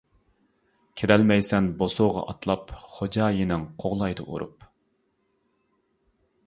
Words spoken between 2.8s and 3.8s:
خوجايىنىڭ